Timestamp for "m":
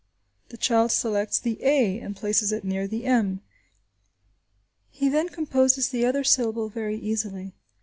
3.05-3.41